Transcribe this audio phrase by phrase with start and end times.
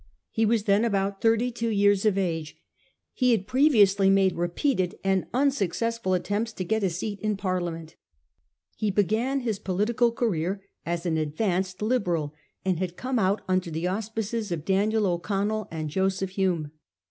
[0.31, 2.57] He was then about thirty two years of age.
[3.13, 7.97] He had previously made repeated and unsuccessful attempts to get a seat in Parliament.
[8.75, 12.33] He began his political career as an ad vanced Liberal,
[12.65, 16.71] and had come out under the auspices of Daniel O'Connell and Joseph Hume.